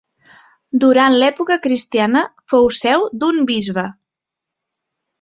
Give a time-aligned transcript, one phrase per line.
[0.83, 3.89] Durant l'època cristiana fou seu d'un bisbe.